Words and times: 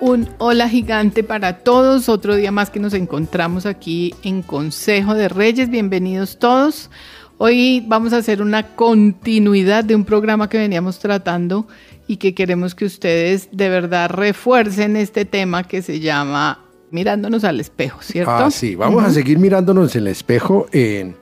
Un 0.00 0.28
hola 0.38 0.68
gigante 0.68 1.22
para 1.22 1.58
todos. 1.58 2.08
Otro 2.08 2.36
día 2.36 2.50
más 2.50 2.70
que 2.70 2.80
nos 2.80 2.94
encontramos 2.94 3.66
aquí 3.66 4.14
en 4.22 4.42
Consejo 4.42 5.14
de 5.14 5.28
Reyes. 5.28 5.68
Bienvenidos 5.68 6.38
todos. 6.38 6.90
Hoy 7.38 7.84
vamos 7.86 8.12
a 8.12 8.18
hacer 8.18 8.40
una 8.40 8.76
continuidad 8.76 9.84
de 9.84 9.96
un 9.96 10.04
programa 10.04 10.48
que 10.48 10.56
veníamos 10.58 11.00
tratando 11.00 11.66
y 12.06 12.18
que 12.18 12.32
queremos 12.34 12.74
que 12.74 12.84
ustedes 12.84 13.48
de 13.50 13.68
verdad 13.68 14.10
refuercen 14.10 14.96
este 14.96 15.24
tema 15.24 15.64
que 15.64 15.82
se 15.82 15.98
llama 15.98 16.64
mirándonos 16.92 17.42
al 17.42 17.58
espejo, 17.58 18.00
¿cierto? 18.02 18.30
Ah, 18.30 18.50
sí, 18.52 18.76
vamos 18.76 19.02
a 19.02 19.10
seguir 19.10 19.40
mirándonos 19.40 19.96
en 19.96 20.02
el 20.02 20.08
espejo 20.08 20.66
en 20.70 21.16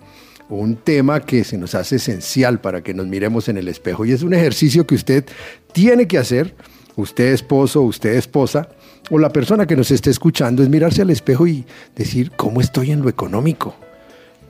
un 0.50 0.77
tema 0.77 1.20
que 1.20 1.45
se 1.45 1.56
nos 1.56 1.75
hace 1.75 1.97
esencial 1.97 2.61
para 2.61 2.83
que 2.83 2.92
nos 2.92 3.06
miremos 3.06 3.48
en 3.48 3.56
el 3.56 3.69
espejo 3.69 4.05
y 4.05 4.12
es 4.12 4.22
un 4.22 4.34
ejercicio 4.34 4.87
que 4.87 4.94
usted 4.94 5.25
tiene 5.72 6.06
que 6.06 6.19
hacer, 6.19 6.55
usted 6.94 7.33
esposo, 7.33 7.81
usted 7.81 8.17
esposa, 8.17 8.69
o 9.11 9.19
la 9.19 9.31
persona 9.31 9.67
que 9.67 9.77
nos 9.77 9.91
esté 9.91 10.11
escuchando, 10.11 10.62
es 10.62 10.69
mirarse 10.69 11.00
al 11.00 11.11
espejo 11.11 11.47
y 11.47 11.65
decir, 11.97 12.33
¿cómo 12.37 12.61
estoy 12.61 12.91
en 12.91 13.00
lo 13.00 13.09
económico? 13.09 13.75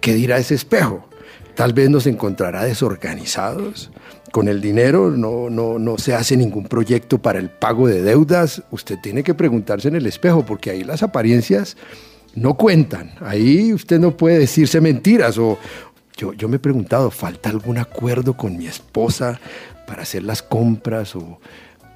¿Qué 0.00 0.14
dirá 0.14 0.38
ese 0.38 0.56
espejo? 0.56 1.08
Tal 1.54 1.72
vez 1.72 1.90
nos 1.90 2.06
encontrará 2.06 2.64
desorganizados, 2.64 3.90
con 4.32 4.48
el 4.48 4.60
dinero 4.60 5.10
no, 5.10 5.50
no, 5.50 5.78
no 5.78 5.98
se 5.98 6.14
hace 6.14 6.36
ningún 6.36 6.64
proyecto 6.64 7.18
para 7.18 7.38
el 7.38 7.50
pago 7.50 7.86
de 7.86 8.02
deudas. 8.02 8.62
Usted 8.70 8.98
tiene 9.02 9.22
que 9.22 9.34
preguntarse 9.34 9.88
en 9.88 9.96
el 9.96 10.06
espejo, 10.06 10.44
porque 10.44 10.70
ahí 10.70 10.84
las 10.84 11.02
apariencias 11.02 11.76
no 12.34 12.54
cuentan. 12.54 13.12
Ahí 13.20 13.72
usted 13.74 14.00
no 14.00 14.16
puede 14.16 14.38
decirse 14.38 14.80
mentiras. 14.80 15.36
O 15.36 15.58
yo, 16.16 16.32
yo 16.32 16.48
me 16.48 16.56
he 16.56 16.60
preguntado, 16.60 17.10
¿falta 17.10 17.50
algún 17.50 17.76
acuerdo 17.78 18.34
con 18.34 18.56
mi 18.56 18.66
esposa 18.66 19.38
para 19.86 20.02
hacer 20.02 20.22
las 20.22 20.42
compras 20.42 21.14
o 21.14 21.38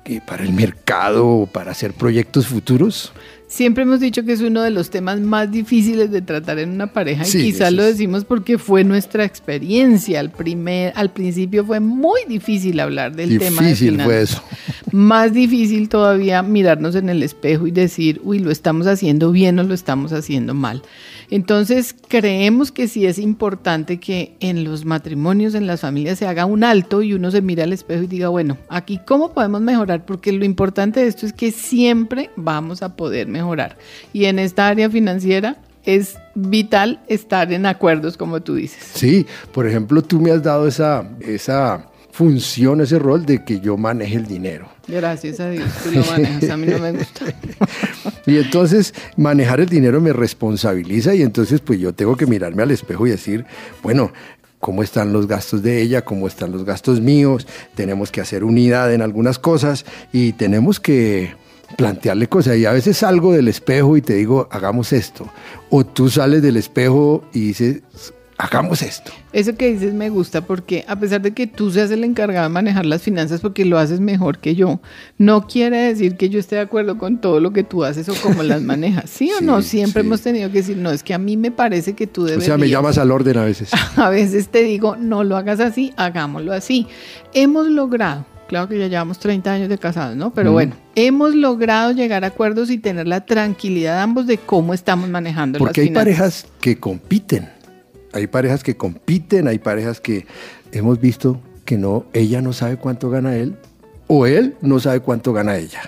eh, 0.04 0.20
para 0.24 0.44
el 0.44 0.52
mercado 0.52 1.26
o 1.26 1.46
para 1.46 1.70
hacer 1.70 1.94
proyectos 1.94 2.46
futuros? 2.46 3.12
Siempre 3.48 3.84
hemos 3.84 4.00
dicho 4.00 4.24
que 4.24 4.32
es 4.32 4.40
uno 4.40 4.60
de 4.60 4.70
los 4.70 4.90
temas 4.90 5.20
más 5.20 5.52
difíciles 5.52 6.10
de 6.10 6.20
tratar 6.20 6.58
en 6.58 6.70
una 6.70 6.92
pareja 6.92 7.22
y 7.28 7.30
quizás 7.30 7.72
lo 7.72 7.84
decimos 7.84 8.24
porque 8.24 8.58
fue 8.58 8.82
nuestra 8.82 9.24
experiencia. 9.24 10.18
Al, 10.18 10.32
primer, 10.32 10.92
al 10.96 11.12
principio 11.12 11.64
fue 11.64 11.78
muy 11.78 12.22
difícil 12.28 12.80
hablar 12.80 13.14
del 13.14 13.38
tema. 13.38 13.62
Difícil 13.62 14.00
fue 14.00 14.22
eso. 14.22 14.42
Más 14.90 15.32
difícil 15.32 15.88
todavía 15.88 16.42
mirarnos 16.42 16.96
en 16.96 17.08
el 17.08 17.22
espejo 17.22 17.68
y 17.68 17.70
decir, 17.70 18.20
uy, 18.24 18.40
lo 18.40 18.50
estamos 18.50 18.88
haciendo 18.88 19.30
bien 19.30 19.58
o 19.60 19.62
lo 19.62 19.74
estamos 19.74 20.12
haciendo 20.12 20.52
mal. 20.52 20.82
Entonces, 21.30 21.94
creemos 22.08 22.70
que 22.70 22.88
sí 22.88 23.06
es 23.06 23.18
importante 23.18 23.98
que 23.98 24.36
en 24.40 24.64
los 24.64 24.84
matrimonios, 24.84 25.54
en 25.54 25.66
las 25.66 25.80
familias, 25.80 26.18
se 26.18 26.26
haga 26.26 26.46
un 26.46 26.62
alto 26.62 27.02
y 27.02 27.14
uno 27.14 27.30
se 27.30 27.42
mire 27.42 27.62
al 27.64 27.72
espejo 27.72 28.04
y 28.04 28.06
diga, 28.06 28.28
bueno, 28.28 28.58
aquí 28.68 29.00
cómo 29.04 29.32
podemos 29.32 29.60
mejorar, 29.60 30.04
porque 30.04 30.32
lo 30.32 30.44
importante 30.44 31.00
de 31.00 31.08
esto 31.08 31.26
es 31.26 31.32
que 31.32 31.50
siempre 31.50 32.30
vamos 32.36 32.82
a 32.82 32.96
poder 32.96 33.26
mejorar. 33.26 33.35
Y 34.12 34.26
en 34.26 34.38
esta 34.38 34.68
área 34.68 34.90
financiera 34.90 35.56
es 35.84 36.16
vital 36.34 37.00
estar 37.08 37.52
en 37.52 37.64
acuerdos, 37.66 38.16
como 38.16 38.42
tú 38.42 38.56
dices. 38.56 38.82
Sí, 38.94 39.26
por 39.52 39.66
ejemplo, 39.66 40.02
tú 40.02 40.20
me 40.20 40.32
has 40.32 40.42
dado 40.42 40.66
esa, 40.66 41.08
esa 41.20 41.86
función, 42.10 42.80
ese 42.80 42.98
rol 42.98 43.24
de 43.24 43.44
que 43.44 43.60
yo 43.60 43.76
maneje 43.76 44.16
el 44.16 44.26
dinero. 44.26 44.68
Gracias 44.88 45.38
a 45.38 45.50
Dios, 45.50 45.68
tú 45.82 45.92
lo 45.92 46.04
manejas, 46.04 46.48
a 46.50 46.56
mí 46.56 46.66
no 46.66 46.78
me 46.78 46.92
gusta. 46.92 47.26
y 48.26 48.38
entonces 48.38 48.94
manejar 49.16 49.60
el 49.60 49.68
dinero 49.68 50.00
me 50.00 50.12
responsabiliza 50.12 51.14
y 51.14 51.22
entonces 51.22 51.60
pues 51.60 51.78
yo 51.78 51.92
tengo 51.92 52.16
que 52.16 52.26
mirarme 52.26 52.62
al 52.62 52.70
espejo 52.70 53.06
y 53.06 53.10
decir, 53.10 53.44
bueno, 53.82 54.12
cómo 54.60 54.82
están 54.82 55.12
los 55.12 55.26
gastos 55.26 55.62
de 55.62 55.82
ella, 55.82 56.02
cómo 56.02 56.26
están 56.26 56.52
los 56.52 56.64
gastos 56.64 57.00
míos, 57.00 57.46
tenemos 57.74 58.10
que 58.10 58.20
hacer 58.20 58.44
unidad 58.44 58.92
en 58.92 59.02
algunas 59.02 59.38
cosas 59.38 59.84
y 60.12 60.32
tenemos 60.32 60.80
que 60.80 61.34
plantearle 61.76 62.28
cosas. 62.28 62.56
Y 62.56 62.66
a 62.66 62.72
veces 62.72 62.98
salgo 62.98 63.32
del 63.32 63.48
espejo 63.48 63.96
y 63.96 64.02
te 64.02 64.14
digo, 64.14 64.48
hagamos 64.50 64.92
esto. 64.92 65.28
O 65.70 65.84
tú 65.84 66.08
sales 66.08 66.42
del 66.42 66.56
espejo 66.56 67.24
y 67.32 67.48
dices, 67.48 67.82
hagamos 68.38 68.82
esto. 68.82 69.12
Eso 69.32 69.56
que 69.56 69.72
dices 69.72 69.94
me 69.94 70.10
gusta 70.10 70.42
porque 70.42 70.84
a 70.88 70.98
pesar 70.98 71.22
de 71.22 71.32
que 71.32 71.46
tú 71.46 71.70
seas 71.70 71.90
el 71.90 72.04
encargado 72.04 72.48
de 72.48 72.52
manejar 72.52 72.86
las 72.86 73.02
finanzas 73.02 73.40
porque 73.40 73.64
lo 73.64 73.78
haces 73.78 74.00
mejor 74.00 74.38
que 74.38 74.54
yo, 74.54 74.80
no 75.18 75.46
quiere 75.46 75.78
decir 75.78 76.16
que 76.16 76.28
yo 76.28 76.38
esté 76.38 76.56
de 76.56 76.62
acuerdo 76.62 76.98
con 76.98 77.18
todo 77.18 77.40
lo 77.40 77.52
que 77.52 77.64
tú 77.64 77.84
haces 77.84 78.08
o 78.08 78.14
cómo 78.22 78.42
las 78.42 78.62
manejas. 78.62 79.10
¿Sí 79.10 79.30
o 79.38 79.40
no? 79.40 79.62
Siempre 79.62 80.02
hemos 80.02 80.20
tenido 80.20 80.50
que 80.50 80.58
decir, 80.58 80.76
no, 80.76 80.90
es 80.90 81.02
que 81.02 81.14
a 81.14 81.18
mí 81.18 81.36
me 81.36 81.50
parece 81.50 81.94
que 81.94 82.06
tú 82.06 82.24
debes. 82.24 82.44
O 82.44 82.46
sea, 82.46 82.58
me 82.58 82.68
llamas 82.68 82.98
al 82.98 83.10
orden 83.10 83.38
a 83.38 83.44
veces. 83.44 83.70
a 83.96 84.10
veces 84.10 84.48
te 84.48 84.62
digo, 84.62 84.96
no 84.96 85.24
lo 85.24 85.36
hagas 85.36 85.60
así, 85.60 85.92
hagámoslo 85.96 86.52
así. 86.52 86.86
Hemos 87.32 87.68
logrado 87.68 88.26
Claro 88.48 88.68
que 88.68 88.78
ya 88.78 88.86
llevamos 88.86 89.18
30 89.18 89.52
años 89.52 89.68
de 89.68 89.78
casados, 89.78 90.16
¿no? 90.16 90.32
Pero 90.32 90.52
bueno, 90.52 90.76
hemos 90.94 91.34
logrado 91.34 91.92
llegar 91.92 92.24
a 92.24 92.28
acuerdos 92.28 92.70
y 92.70 92.78
tener 92.78 93.08
la 93.08 93.24
tranquilidad 93.24 94.00
ambos 94.00 94.26
de 94.26 94.38
cómo 94.38 94.72
estamos 94.72 95.08
manejando 95.08 95.58
Porque 95.58 95.80
hay 95.80 95.90
parejas 95.90 96.46
que 96.60 96.78
compiten 96.78 97.48
hay 98.16 98.26
parejas 98.26 98.62
que 98.62 98.76
compiten, 98.76 99.46
hay 99.46 99.58
parejas 99.58 100.00
que 100.00 100.26
hemos 100.72 100.98
visto 100.98 101.38
que 101.66 101.76
no, 101.76 102.06
ella 102.14 102.40
no 102.40 102.54
sabe 102.54 102.78
cuánto 102.78 103.10
gana 103.10 103.36
él 103.36 103.56
o 104.06 104.24
él 104.24 104.56
no 104.62 104.80
sabe 104.80 105.00
cuánto 105.00 105.34
gana 105.34 105.56
ella. 105.58 105.82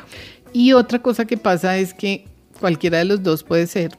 Y 0.52 0.74
otra 0.74 1.00
cosa 1.00 1.24
que 1.24 1.38
pasa 1.38 1.78
es 1.78 1.94
que 1.94 2.26
cualquiera 2.60 2.98
de 2.98 3.06
los 3.06 3.22
dos 3.22 3.44
puede 3.44 3.66
ser 3.66 3.96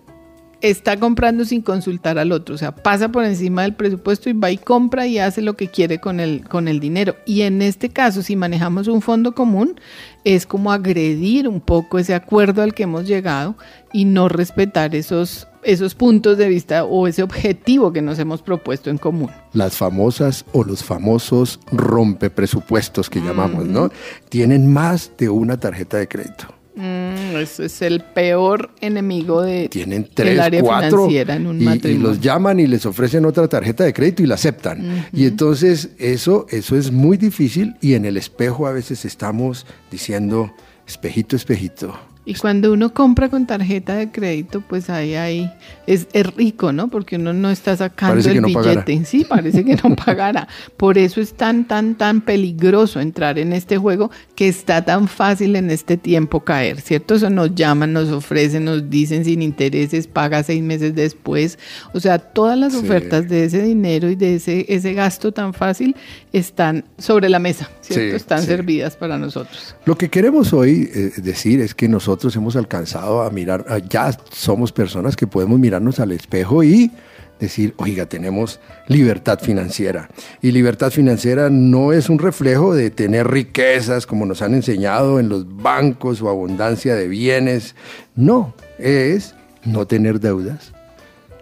está 0.61 0.99
comprando 0.99 1.45
sin 1.45 1.61
consultar 1.61 2.17
al 2.17 2.31
otro, 2.31 2.55
o 2.55 2.57
sea, 2.57 2.75
pasa 2.75 3.09
por 3.09 3.23
encima 3.23 3.61
del 3.61 3.75
presupuesto 3.75 4.29
y 4.29 4.33
va 4.33 4.51
y 4.51 4.57
compra 4.57 5.07
y 5.07 5.19
hace 5.19 5.41
lo 5.41 5.55
que 5.55 5.69
quiere 5.69 5.99
con 5.99 6.19
el, 6.19 6.47
con 6.47 6.67
el 6.67 6.79
dinero. 6.79 7.15
Y 7.25 7.41
en 7.43 7.61
este 7.61 7.89
caso, 7.89 8.21
si 8.21 8.35
manejamos 8.35 8.87
un 8.87 9.01
fondo 9.01 9.33
común, 9.33 9.79
es 10.23 10.45
como 10.45 10.71
agredir 10.71 11.47
un 11.47 11.61
poco 11.61 11.97
ese 11.97 12.13
acuerdo 12.13 12.61
al 12.61 12.73
que 12.73 12.83
hemos 12.83 13.07
llegado 13.07 13.55
y 13.93 14.05
no 14.05 14.27
respetar 14.27 14.95
esos, 14.95 15.47
esos 15.63 15.95
puntos 15.95 16.37
de 16.37 16.49
vista 16.49 16.83
o 16.83 17.07
ese 17.07 17.23
objetivo 17.23 17.93
que 17.93 18.01
nos 18.01 18.19
hemos 18.19 18.41
propuesto 18.41 18.89
en 18.89 18.97
común. 18.97 19.29
Las 19.53 19.77
famosas 19.77 20.45
o 20.51 20.63
los 20.63 20.83
famosos 20.83 21.59
rompe 21.71 22.29
presupuestos 22.29 23.09
que 23.09 23.21
llamamos, 23.21 23.65
¿no? 23.65 23.91
Tienen 24.27 24.71
más 24.71 25.11
de 25.17 25.29
una 25.29 25.57
tarjeta 25.57 25.97
de 25.97 26.07
crédito. 26.07 26.58
Mm, 26.79 27.35
eso 27.35 27.63
es 27.63 27.81
el 27.81 27.99
peor 27.99 28.71
enemigo 28.79 29.41
de 29.41 29.67
Tienen 29.67 30.07
tres, 30.13 30.39
área 30.39 30.61
cuatro, 30.61 31.07
financiera 31.07 31.35
en 31.35 31.47
un 31.47 31.61
y, 31.61 31.87
y, 31.87 31.97
los 31.97 32.21
llaman 32.21 32.57
y 32.61 32.67
les 32.67 32.85
ofrecen 32.85 33.25
otra 33.25 33.49
tarjeta 33.49 33.83
de 33.83 33.91
crédito 33.91 34.23
y 34.23 34.27
la 34.27 34.35
aceptan. 34.35 35.05
Y 35.11 35.25
entonces 35.25 35.89
eso, 35.97 36.47
eso 36.49 36.77
es 36.77 36.89
muy 36.89 37.17
difícil 37.17 37.75
y 37.81 37.95
en 37.95 38.05
el 38.05 38.15
espejo 38.15 38.65
a 38.65 38.71
veces 38.71 39.03
estamos 39.03 39.65
diciendo, 39.91 40.53
espejito, 40.87 41.35
espejito, 41.35 41.99
y 42.25 42.35
cuando 42.35 42.73
uno 42.73 42.93
compra 42.93 43.29
con 43.29 43.47
tarjeta 43.47 43.95
de 43.95 44.11
crédito, 44.11 44.61
pues 44.61 44.89
ahí, 44.89 45.15
ahí 45.15 45.51
es, 45.87 46.05
rico, 46.35 46.71
¿no? 46.71 46.89
Porque 46.89 47.15
uno 47.15 47.33
no 47.33 47.49
está 47.49 47.75
sacando 47.75 48.29
el 48.29 48.41
billete. 48.41 49.03
Sí, 49.05 49.25
parece 49.27 49.63
que 49.63 49.75
no 49.77 49.95
pagara. 50.05 50.47
Por 50.77 50.97
eso 50.97 51.21
es 51.21 51.33
tan, 51.33 51.65
tan, 51.65 51.95
tan 51.95 52.21
peligroso 52.21 52.99
entrar 52.99 53.39
en 53.39 53.53
este 53.53 53.77
juego 53.77 54.11
que 54.35 54.47
está 54.47 54.83
tan 54.83 55.07
fácil 55.07 55.55
en 55.55 55.71
este 55.71 55.97
tiempo 55.97 56.41
caer, 56.41 56.81
¿cierto? 56.81 57.15
Eso 57.15 57.29
nos 57.29 57.55
llaman, 57.55 57.93
nos 57.93 58.09
ofrecen, 58.09 58.65
nos 58.65 58.89
dicen 58.89 59.23
sin 59.23 59.41
intereses, 59.41 60.05
paga 60.05 60.43
seis 60.43 60.61
meses 60.61 60.93
después. 60.93 61.57
O 61.93 61.99
sea, 61.99 62.19
todas 62.19 62.57
las 62.57 62.75
ofertas 62.75 63.27
de 63.29 63.45
ese 63.45 63.63
dinero 63.63 64.09
y 64.09 64.15
de 64.15 64.35
ese, 64.35 64.65
ese 64.67 64.93
gasto 64.93 65.31
tan 65.31 65.53
fácil 65.53 65.95
están 66.33 66.83
sobre 66.97 67.29
la 67.29 67.39
mesa, 67.39 67.71
¿cierto? 67.81 68.15
están 68.15 68.43
servidas 68.43 68.97
para 68.97 69.17
nosotros. 69.17 69.75
Lo 69.85 69.97
que 69.97 70.09
queremos 70.09 70.53
hoy 70.53 70.89
eh, 70.93 71.11
decir 71.17 71.61
es 71.61 71.73
que 71.73 71.87
nosotros 71.87 72.08
hemos 72.35 72.55
alcanzado 72.55 73.21
a 73.21 73.29
mirar, 73.29 73.65
ya 73.89 74.11
somos 74.31 74.71
personas 74.71 75.15
que 75.15 75.27
podemos 75.27 75.59
mirarnos 75.59 75.99
al 75.99 76.11
espejo 76.11 76.63
y 76.63 76.91
decir, 77.39 77.73
oiga, 77.77 78.05
tenemos 78.05 78.59
libertad 78.87 79.39
financiera. 79.39 80.09
Y 80.41 80.51
libertad 80.51 80.91
financiera 80.91 81.49
no 81.49 81.93
es 81.93 82.09
un 82.09 82.19
reflejo 82.19 82.75
de 82.75 82.89
tener 82.89 83.27
riquezas 83.27 84.05
como 84.05 84.25
nos 84.25 84.41
han 84.41 84.53
enseñado 84.53 85.19
en 85.19 85.29
los 85.29 85.45
bancos 85.57 86.21
o 86.21 86.29
abundancia 86.29 86.95
de 86.95 87.07
bienes. 87.07 87.75
No, 88.15 88.53
es 88.77 89.35
no 89.63 89.87
tener 89.87 90.19
deudas, 90.19 90.73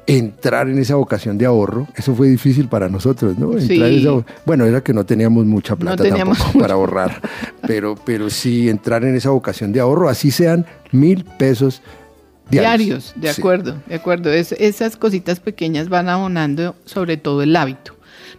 entrar 0.08 0.70
en 0.70 0.80
esa 0.80 0.96
vocación 0.96 1.38
de 1.38 1.46
ahorro, 1.46 1.88
eso 1.96 2.16
fue 2.16 2.30
difícil 2.30 2.70
para 2.70 2.88
nosotros, 2.88 3.38
¿no? 3.38 3.52
bueno, 4.46 4.66
era 4.66 4.82
que 4.82 4.94
no 4.94 5.06
teníamos 5.06 5.46
mucha 5.46 5.76
plata 5.76 6.04
tampoco 6.08 6.58
para 6.58 6.76
ahorrar, 6.76 7.22
pero, 7.68 7.96
pero 8.06 8.30
sí 8.30 8.70
entrar 8.70 9.04
en 9.04 9.16
esa 9.16 9.30
vocación 9.32 9.74
de 9.74 9.82
ahorro, 9.82 10.08
así 10.08 10.32
sean 10.32 10.66
mil 10.92 11.26
pesos 11.26 11.82
diarios. 12.50 13.14
de 13.18 13.30
acuerdo, 13.30 13.76
de 13.88 13.96
acuerdo. 13.96 14.32
esas 14.32 14.96
cositas 14.96 15.42
pequeñas 15.42 15.90
van 15.90 16.08
abonando 16.08 16.76
sobre 16.86 17.18
todo 17.18 17.44
el 17.44 17.54
hábito. 17.56 17.94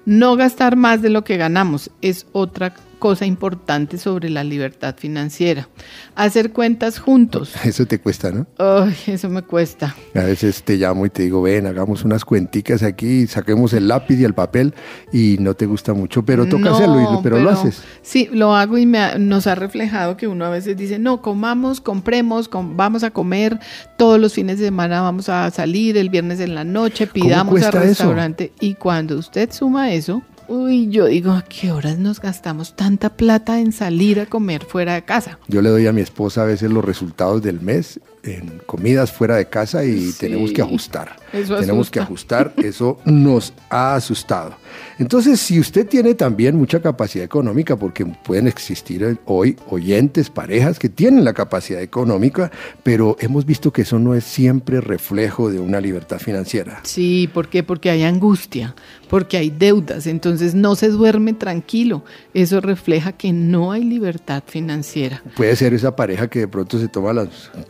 No 0.06 0.36
gastar 0.36 0.76
más 0.76 1.02
de 1.02 1.10
lo 1.10 1.22
que 1.22 1.36
ganamos 1.36 1.90
es 2.00 2.26
otra 2.32 2.74
cosa 2.98 3.26
importante 3.26 3.98
sobre 3.98 4.28
la 4.30 4.44
libertad 4.44 4.94
financiera. 4.96 5.68
Hacer 6.14 6.52
cuentas 6.52 6.98
juntos. 6.98 7.54
Eso 7.64 7.86
te 7.86 8.00
cuesta, 8.00 8.30
¿no? 8.30 8.46
Ay, 8.58 8.94
eso 9.06 9.28
me 9.28 9.42
cuesta. 9.42 9.94
A 10.14 10.20
veces 10.20 10.62
te 10.62 10.76
llamo 10.76 11.06
y 11.06 11.10
te 11.10 11.22
digo, 11.22 11.42
ven, 11.42 11.66
hagamos 11.66 12.04
unas 12.04 12.24
cuenticas 12.24 12.82
aquí, 12.82 13.26
saquemos 13.26 13.72
el 13.72 13.88
lápiz 13.88 14.18
y 14.18 14.24
el 14.24 14.34
papel 14.34 14.74
y 15.12 15.36
no 15.40 15.54
te 15.54 15.66
gusta 15.66 15.94
mucho, 15.94 16.24
pero 16.24 16.46
toca 16.46 16.70
hacerlo, 16.70 17.20
pero, 17.22 17.38
lo 17.38 17.50
haces. 17.50 17.82
Sí, 18.02 18.28
lo 18.32 18.54
hago 18.54 18.78
y 18.78 18.86
me 18.86 19.18
nos 19.18 19.46
ha 19.46 19.54
reflejado 19.54 20.16
que 20.16 20.26
uno 20.26 20.44
a 20.44 20.50
veces 20.50 20.76
dice, 20.76 20.98
no, 20.98 21.22
comamos, 21.22 21.80
compremos, 21.80 22.50
vamos 22.52 23.04
a 23.04 23.10
comer, 23.10 23.58
todos 23.96 24.20
los 24.20 24.34
fines 24.34 24.58
de 24.58 24.66
semana 24.66 25.00
vamos 25.00 25.28
a 25.28 25.50
salir, 25.50 25.96
el 25.96 26.10
viernes 26.10 26.40
en 26.40 26.54
la 26.54 26.64
noche, 26.64 27.06
pidamos 27.06 27.62
al 27.62 27.72
restaurante. 27.72 28.52
Y 28.60 28.74
cuando 28.74 29.18
usted 29.18 29.50
suma 29.52 29.92
eso, 29.92 30.22
Uy, 30.48 30.88
yo 30.88 31.04
digo, 31.04 31.32
¿a 31.32 31.42
qué 31.42 31.72
horas 31.72 31.98
nos 31.98 32.22
gastamos 32.22 32.74
tanta 32.74 33.10
plata 33.10 33.60
en 33.60 33.70
salir 33.70 34.18
a 34.18 34.24
comer 34.24 34.64
fuera 34.64 34.94
de 34.94 35.04
casa? 35.04 35.38
Yo 35.46 35.60
le 35.60 35.68
doy 35.68 35.86
a 35.86 35.92
mi 35.92 36.00
esposa 36.00 36.40
a 36.40 36.46
veces 36.46 36.70
los 36.70 36.82
resultados 36.82 37.42
del 37.42 37.60
mes 37.60 38.00
en 38.22 38.60
comidas 38.66 39.12
fuera 39.12 39.36
de 39.36 39.48
casa 39.48 39.84
y 39.84 40.12
tenemos 40.12 40.52
que 40.52 40.62
ajustar. 40.62 41.16
tenemos 41.32 41.90
que 41.90 42.00
ajustar, 42.00 42.52
eso 42.56 42.98
nos 43.04 43.52
ha 43.70 43.94
asustado. 43.94 44.56
Entonces, 44.98 45.38
si 45.38 45.60
usted 45.60 45.86
tiene 45.86 46.14
también 46.14 46.56
mucha 46.56 46.80
capacidad 46.82 47.24
económica, 47.24 47.76
porque 47.76 48.04
pueden 48.04 48.48
existir 48.48 49.18
hoy 49.26 49.56
oyentes, 49.68 50.30
parejas 50.30 50.78
que 50.78 50.88
tienen 50.88 51.24
la 51.24 51.34
capacidad 51.34 51.80
económica, 51.80 52.50
pero 52.82 53.16
hemos 53.20 53.46
visto 53.46 53.72
que 53.72 53.82
eso 53.82 53.98
no 53.98 54.14
es 54.14 54.24
siempre 54.24 54.80
reflejo 54.80 55.50
de 55.50 55.60
una 55.60 55.80
libertad 55.80 56.18
financiera. 56.18 56.80
Sí, 56.82 57.30
¿por 57.32 57.48
qué? 57.48 57.62
Porque 57.62 57.90
hay 57.90 58.02
angustia, 58.02 58.74
porque 59.08 59.36
hay 59.36 59.50
deudas, 59.50 60.06
entonces 60.06 60.54
no 60.54 60.74
se 60.74 60.88
duerme 60.88 61.32
tranquilo. 61.32 62.04
Eso 62.34 62.60
refleja 62.60 63.12
que 63.12 63.32
no 63.32 63.70
hay 63.72 63.84
libertad 63.84 64.42
financiera. 64.46 65.22
Puede 65.36 65.54
ser 65.54 65.74
esa 65.74 65.94
pareja 65.94 66.28
que 66.28 66.40
de 66.40 66.48
pronto 66.48 66.78
se 66.78 66.88
toma 66.88 67.12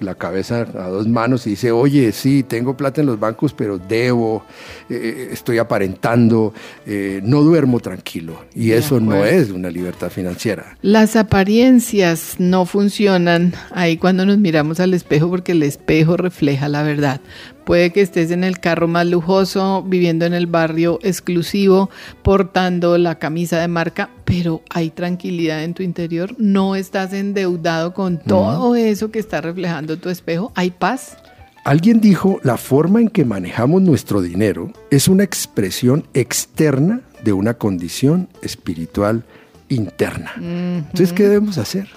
la 0.01 0.15
cabeza 0.15 0.38
a 0.51 0.89
dos 0.89 1.07
manos 1.09 1.47
y 1.47 1.51
dice, 1.51 1.73
oye, 1.73 2.13
sí, 2.13 2.43
tengo 2.43 2.77
plata 2.77 3.01
en 3.01 3.07
los 3.07 3.19
bancos, 3.19 3.53
pero 3.53 3.79
debo, 3.79 4.45
eh, 4.89 5.29
estoy 5.33 5.59
aparentando, 5.59 6.53
eh, 6.87 7.21
no 7.23 7.43
duermo 7.43 7.81
tranquilo. 7.81 8.45
Y 8.55 8.73
eso 8.73 9.01
no 9.01 9.25
es 9.25 9.51
una 9.51 9.71
libertad 9.71 10.11
financiera. 10.11 10.77
Las 10.83 11.17
apariencias 11.17 12.37
no 12.39 12.67
funcionan 12.67 13.55
ahí 13.73 13.97
cuando 13.97 14.25
nos 14.27 14.39
miramos 14.39 14.81
al 14.81 14.95
espejo 14.95 15.29
porque 15.29 15.53
el 15.53 15.63
espejo 15.63 16.17
refleja 16.17 16.69
la 16.69 16.83
verdad. 16.83 17.21
Puede 17.69 17.93
que 17.93 18.01
estés 18.01 18.31
en 18.31 18.45
el 18.45 18.61
carro 18.61 18.89
más 18.89 19.07
lujoso, 19.07 19.83
viviendo 19.83 20.25
en 20.25 20.33
el 20.33 20.47
barrio 20.47 20.99
exclusivo, 21.03 21.91
portando 22.23 22.97
la 22.97 23.19
camisa 23.19 23.61
de 23.61 23.69
marca, 23.69 24.09
pero 24.29 24.63
hay 24.69 24.91
tranquilidad 24.91 25.65
en 25.65 25.73
tu 25.73 25.83
interior. 25.83 26.35
No 26.37 26.77
estás 26.77 27.15
endeudado 27.15 27.95
con 27.95 28.19
todo 28.19 28.77
eso 28.77 29.11
que 29.11 29.19
está 29.19 29.41
reflejando 29.41 29.97
tu 29.97 30.11
espejo. 30.11 30.53
Hay 30.55 30.71
paz. 30.71 31.17
Alguien 31.65 32.03
dijo, 32.03 32.39
la 32.43 32.59
forma 32.59 33.01
en 33.01 33.09
que 33.09 33.25
manejamos 33.25 33.81
nuestro 33.81 34.21
dinero 34.21 34.71
es 34.91 35.09
una 35.09 35.25
expresión 35.25 36.07
externa 36.13 37.01
de 37.25 37.33
una 37.33 37.55
condición 37.55 38.29
espiritual 38.43 39.25
interna. 39.71 40.33
Entonces, 40.37 41.15
¿qué 41.15 41.23
debemos 41.23 41.57
hacer? 41.57 41.89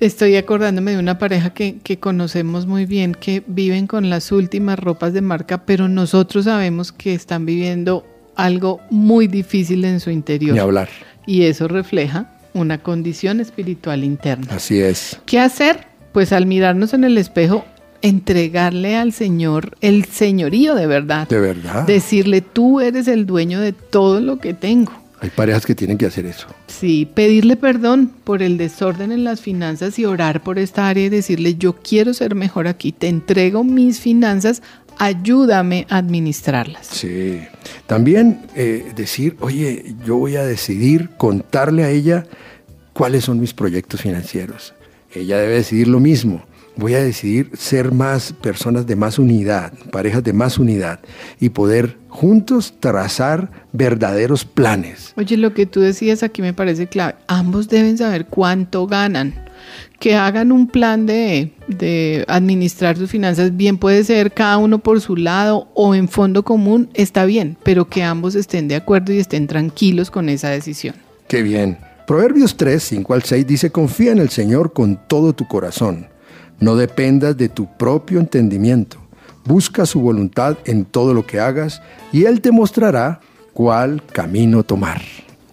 Estoy 0.00 0.34
acordándome 0.34 0.90
de 0.90 0.98
una 0.98 1.18
pareja 1.18 1.54
que, 1.54 1.98
conocemos 2.00 2.66
muy 2.66 2.84
bien, 2.84 3.14
que 3.14 3.44
viven 3.46 3.86
con 3.86 4.10
las 4.10 4.32
últimas 4.32 4.76
ropas 4.76 5.12
de 5.12 5.20
marca, 5.20 5.64
pero 5.66 5.86
nosotros 5.86 6.46
sabemos 6.46 6.90
que 6.90 7.14
están 7.14 7.46
viviendo 7.46 8.04
algo 8.34 8.80
muy 8.90 9.28
difícil 9.28 9.84
en 9.84 10.00
su 10.00 10.10
interior. 10.10 10.54
Ni 10.54 10.58
hablar. 10.58 10.88
Y 11.26 11.44
eso 11.44 11.68
refleja 11.68 12.32
una 12.54 12.78
condición 12.78 13.40
espiritual 13.40 14.04
interna. 14.04 14.48
Así 14.50 14.80
es. 14.80 15.18
¿Qué 15.26 15.38
hacer? 15.38 15.86
Pues 16.12 16.32
al 16.32 16.46
mirarnos 16.46 16.92
en 16.92 17.04
el 17.04 17.16
espejo, 17.16 17.64
entregarle 18.02 18.96
al 18.96 19.12
Señor 19.12 19.76
el 19.80 20.04
señorío 20.04 20.74
de 20.74 20.86
verdad. 20.86 21.28
De 21.28 21.40
verdad. 21.40 21.86
Decirle, 21.86 22.40
tú 22.42 22.80
eres 22.80 23.08
el 23.08 23.26
dueño 23.26 23.60
de 23.60 23.72
todo 23.72 24.20
lo 24.20 24.38
que 24.38 24.52
tengo. 24.52 24.92
Hay 25.20 25.30
parejas 25.30 25.64
que 25.64 25.76
tienen 25.76 25.98
que 25.98 26.06
hacer 26.06 26.26
eso. 26.26 26.48
Sí, 26.66 27.08
pedirle 27.14 27.54
perdón 27.54 28.10
por 28.24 28.42
el 28.42 28.58
desorden 28.58 29.12
en 29.12 29.22
las 29.22 29.40
finanzas 29.40 29.96
y 30.00 30.04
orar 30.04 30.42
por 30.42 30.58
esta 30.58 30.88
área 30.88 31.04
y 31.04 31.10
decirle, 31.10 31.54
yo 31.54 31.74
quiero 31.74 32.12
ser 32.12 32.34
mejor 32.34 32.66
aquí, 32.66 32.90
te 32.90 33.06
entrego 33.06 33.62
mis 33.62 34.00
finanzas, 34.00 34.62
ayúdame 35.02 35.86
a 35.90 35.96
administrarlas. 35.96 36.86
Sí, 36.86 37.40
también 37.86 38.42
eh, 38.54 38.92
decir, 38.94 39.36
oye, 39.40 39.96
yo 40.06 40.16
voy 40.16 40.36
a 40.36 40.44
decidir 40.44 41.10
contarle 41.16 41.82
a 41.82 41.90
ella 41.90 42.24
cuáles 42.92 43.24
son 43.24 43.40
mis 43.40 43.52
proyectos 43.52 44.00
financieros. 44.00 44.74
Ella 45.12 45.38
debe 45.38 45.54
decidir 45.54 45.88
lo 45.88 45.98
mismo 45.98 46.44
voy 46.76 46.94
a 46.94 47.02
decidir 47.02 47.50
ser 47.54 47.92
más 47.92 48.32
personas 48.32 48.86
de 48.86 48.96
más 48.96 49.18
unidad, 49.18 49.72
parejas 49.90 50.24
de 50.24 50.32
más 50.32 50.58
unidad 50.58 51.00
y 51.40 51.50
poder 51.50 51.98
juntos 52.08 52.74
trazar 52.80 53.50
verdaderos 53.72 54.44
planes. 54.44 55.12
Oye, 55.16 55.36
lo 55.36 55.54
que 55.54 55.66
tú 55.66 55.80
decías 55.80 56.22
aquí 56.22 56.42
me 56.42 56.54
parece 56.54 56.86
clave. 56.86 57.16
Ambos 57.26 57.68
deben 57.68 57.98
saber 57.98 58.26
cuánto 58.26 58.86
ganan. 58.86 59.34
Que 59.98 60.14
hagan 60.14 60.52
un 60.52 60.66
plan 60.66 61.06
de, 61.06 61.52
administrar 62.28 62.96
sus 62.96 63.10
finanzas, 63.10 63.56
bien 63.56 63.78
puede 63.78 64.04
ser 64.04 64.32
cada 64.32 64.58
uno 64.58 64.78
por 64.78 65.00
su 65.00 65.16
lado 65.16 65.68
o 65.74 65.94
en 65.94 66.08
fondo 66.08 66.42
común, 66.42 66.90
está 66.94 67.24
bien, 67.24 67.56
pero 67.62 67.88
que 67.88 68.02
ambos 68.02 68.34
estén 68.34 68.68
de 68.68 68.76
acuerdo 68.76 69.12
y 69.12 69.18
estén 69.18 69.46
tranquilos 69.46 70.10
con 70.10 70.28
esa 70.28 70.48
decisión. 70.48 70.94
Qué 71.28 71.42
bien. 71.42 71.78
Proverbios 72.06 72.56
3, 72.56 72.82
5 72.82 73.14
al 73.14 73.22
6 73.22 73.46
dice, 73.46 73.70
confía 73.70 74.12
en 74.12 74.18
el 74.18 74.28
Señor 74.28 74.72
con 74.72 75.00
todo 75.08 75.32
tu 75.32 75.46
corazón 75.46 76.12
no 76.62 76.76
dependas 76.76 77.36
de 77.36 77.48
tu 77.48 77.66
propio 77.76 78.20
entendimiento. 78.20 78.98
Busca 79.44 79.84
su 79.84 80.00
voluntad 80.00 80.56
en 80.64 80.84
todo 80.84 81.12
lo 81.12 81.26
que 81.26 81.40
hagas 81.40 81.82
y 82.12 82.24
Él 82.24 82.40
te 82.40 82.52
mostrará 82.52 83.20
cuál 83.52 84.00
camino 84.12 84.62
tomar. 84.62 85.02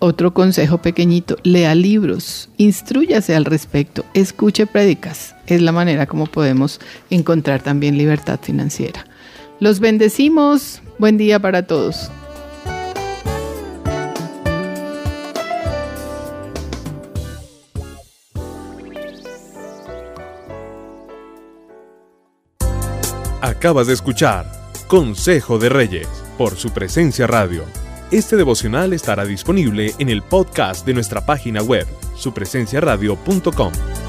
Otro 0.01 0.33
consejo 0.33 0.77
pequeñito, 0.77 1.35
lea 1.43 1.75
libros, 1.75 2.49
instruyase 2.55 3.35
al 3.35 3.43
respecto, 3.43 4.05
escuche 4.13 4.65
prédicas. 4.65 5.35
Es 5.45 5.61
la 5.61 5.73
manera 5.73 6.05
como 6.05 6.25
podemos 6.25 6.79
encontrar 7.09 7.61
también 7.61 7.97
libertad 7.97 8.39
financiera. 8.41 9.05
Los 9.59 9.81
bendecimos. 9.81 10.81
Buen 10.99 11.17
día 11.17 11.39
para 11.39 11.67
todos. 11.67 12.09
Acabas 23.41 23.87
de 23.87 23.93
escuchar 23.93 24.45
Consejo 24.87 25.59
de 25.59 25.67
Reyes 25.67 26.07
por 26.37 26.55
su 26.55 26.69
presencia 26.69 27.27
radio. 27.27 27.63
Este 28.11 28.35
devocional 28.35 28.93
estará 28.93 29.23
disponible 29.23 29.93
en 29.99 30.09
el 30.09 30.23
podcast 30.23 30.83
de 30.83 30.95
nuestra 30.95 31.23
página 31.23 31.61
web, 31.61 31.85
supresenciaradio.com. 32.15 34.08